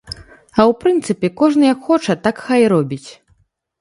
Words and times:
А 0.57 0.61
ў 0.69 0.73
прынцыпе, 0.83 1.27
кожны 1.43 1.63
як 1.73 1.79
хоча 1.91 2.13
так 2.29 2.43
хай 2.49 2.59
і 2.67 2.71
робіць. 2.75 3.07